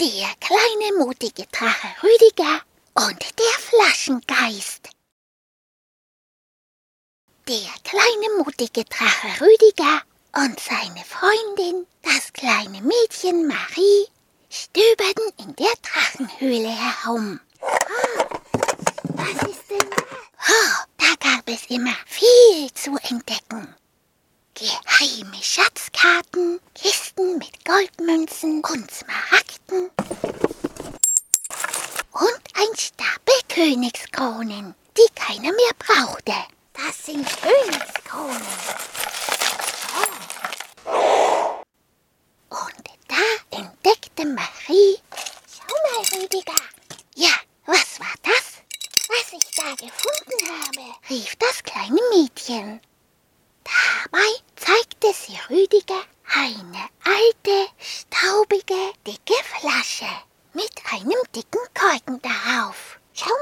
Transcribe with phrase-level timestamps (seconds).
[0.00, 2.62] Der kleine mutige Drache Rüdiger
[2.94, 4.90] und der Flaschengeist.
[7.48, 10.02] Der kleine mutige Drache Rüdiger
[10.36, 14.06] und seine Freundin, das kleine Mädchen Marie,
[14.48, 17.40] stöberten in der Drachenhöhle herum.
[19.14, 19.96] Was ist denn da?
[20.48, 23.74] Oh, da gab es immer viel zu entdecken.
[24.54, 29.90] Geheime Schatzkarten, Kisten mit Goldmünzen und Smaragden
[32.10, 36.32] und ein Stapel Königskronen, die keiner mehr brauchte.
[36.74, 38.46] Das sind Königskronen.
[42.50, 45.00] Und da entdeckte Marie,
[45.50, 46.62] Schau mal, Rüdiger,
[47.16, 47.32] ja,
[47.66, 48.62] was war das?
[49.08, 50.94] was ich da gefunden habe.
[51.10, 52.80] rief das kleine Mädchen.
[53.64, 60.06] Dabei zeigte sie Rüdiger eine alte, staubige, dicke Flasche
[60.52, 62.98] mit einem dicken Korken darauf.
[63.20, 63.34] Schau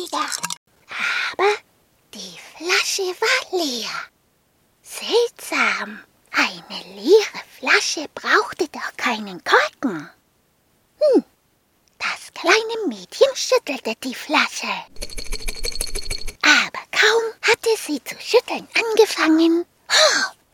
[0.00, 0.26] mal, Rüdiger.
[1.32, 1.56] Aber
[2.14, 3.90] die Flasche war leer.
[4.82, 6.00] Seltsam.
[6.32, 10.08] Eine leere Flasche brauchte doch keinen Korken.
[11.00, 11.24] Hm.
[11.98, 14.68] Das kleine Mädchen schüttelte die Flasche.
[16.42, 19.66] Aber kaum hatte sie zu schütteln angefangen,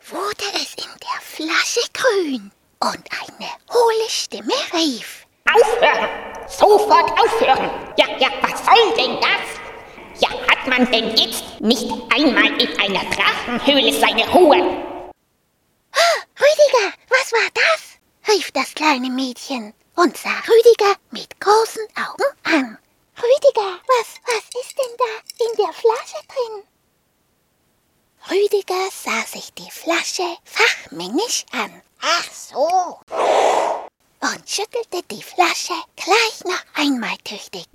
[0.09, 5.25] wurde es in der Flasche grün und eine hohle Stimme rief.
[5.45, 6.33] Aufhören!
[6.47, 7.69] Sofort aufhören!
[7.97, 10.21] Ja, ja, was soll denn das?
[10.21, 14.57] Ja, hat man denn jetzt nicht einmal in einer Drachenhöhle seine Ruhe?
[16.39, 18.33] Rüdiger, was war das?
[18.33, 22.77] rief das kleine Mädchen und sah Rüdiger mit großen Augen an.
[23.17, 26.63] Rüdiger, was, was ist denn da in der Flasche drin?
[28.29, 32.99] Rüdiger sah sich die Flasche fachmännisch an Ach so.
[34.33, 37.65] Und schüttelte die Flasche gleich noch einmal tüchtig.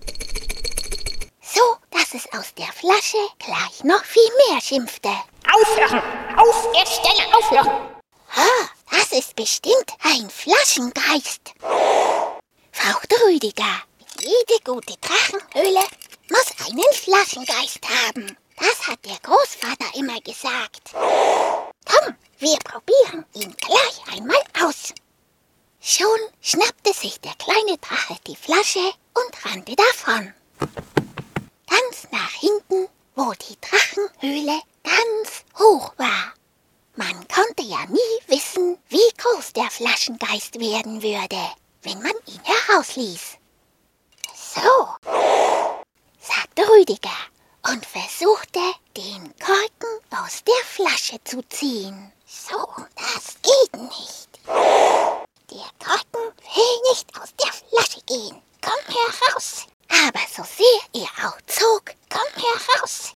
[1.41, 5.11] So, dass es aus der Flasche gleich noch viel mehr schimpfte.
[5.51, 6.03] Aufhören!
[6.37, 7.93] Auf der Stelle aufhören!
[8.35, 11.55] Ah, das ist bestimmt ein Flaschengeist,
[12.73, 13.83] fauchte Rüdiger.
[14.21, 15.85] Jede gute Drachenhöhle
[16.31, 18.37] muss einen Flaschengeist haben.
[18.59, 20.93] Das hat der Großvater immer gesagt.
[20.95, 24.95] Komm, wir probieren ihn gleich einmal aus.
[25.85, 26.07] Schon
[26.41, 30.35] schnappte sich der kleine Drache die Flasche und rannte davon.
[31.71, 36.35] Ganz nach hinten, wo die Drachenhöhle ganz hoch war.
[36.95, 41.41] Man konnte ja nie wissen, wie groß der Flaschengeist werden würde,
[41.83, 43.39] wenn man ihn herausließ.
[44.35, 44.89] So,
[46.21, 47.09] sagte Rüdiger
[47.71, 48.61] und versuchte,
[48.99, 52.13] den Korken aus der Flasche zu ziehen.
[52.27, 54.29] So, das geht nicht.
[54.47, 58.43] Der Korken will nicht aus der Flasche gehen.
[58.61, 59.67] Komm heraus.
[59.89, 63.13] Aber so sehr er auch zog, Komm heraus.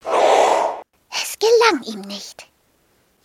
[1.10, 2.46] es gelang ihm nicht.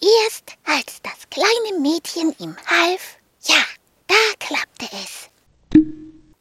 [0.02, 3.64] Erst als das kleine Mädchen ihm half, ja,
[4.08, 5.30] da klappte es.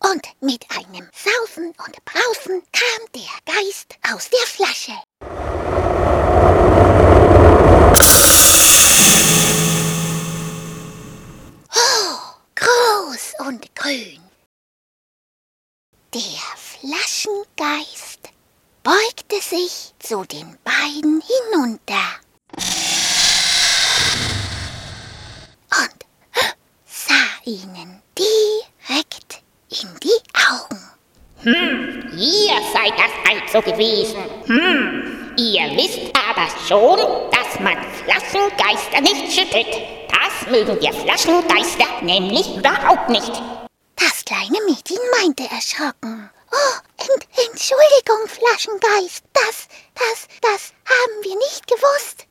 [0.01, 4.93] Und mit einem Sausen und Brausen kam der Geist aus der Flasche.
[11.75, 12.19] Oh,
[12.55, 14.29] groß und grün.
[16.15, 16.21] Der
[16.81, 18.21] Flaschengeist
[18.85, 22.05] beugte sich zu den beiden hinunter.
[25.73, 26.07] Und
[26.87, 30.23] sah ihnen direkt in die
[30.53, 30.79] Augen.
[32.17, 34.23] Ihr seid das also gewesen.
[34.47, 36.99] Hm, ihr wisst aber schon,
[37.33, 39.83] dass man Flaschengeister nicht schüttelt.
[40.09, 43.33] Das mögen wir Flaschengeister nämlich überhaupt nicht.
[43.97, 46.31] Das kleine Mädchen meinte erschrocken.
[46.53, 52.27] Oh, ent Entschuldigung, Flaschengeist, das, das, das haben wir nicht gewusst.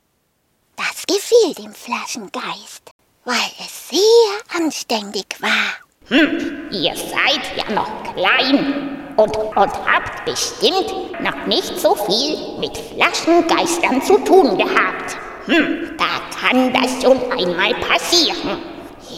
[0.76, 2.92] Das gefiel dem Flaschengeist,
[3.26, 5.76] weil es sehr anständig war.
[6.08, 12.78] Hm, ihr seid ja noch klein und, und habt bestimmt noch nicht so viel mit
[12.78, 15.18] Flaschengeistern zu tun gehabt.
[15.48, 16.06] Hm, da
[16.40, 18.62] kann das schon einmal passieren.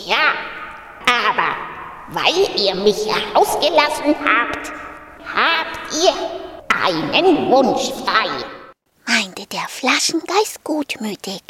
[0.06, 0.33] Ja,
[1.06, 1.56] aber
[2.09, 4.71] weil ihr mich herausgelassen habt,
[5.33, 6.13] habt ihr
[6.69, 8.29] einen Wunsch frei.
[9.05, 11.43] meinte der Flaschengeist gutmütig.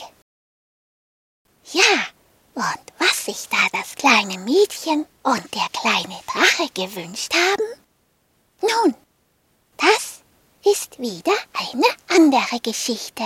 [1.72, 2.08] Ja,
[2.56, 7.82] und was sich da das kleine Mädchen und der kleine Drache gewünscht haben?
[8.62, 8.96] Nun,
[9.78, 10.22] das
[10.66, 13.24] ist wieder eine andere Geschichte.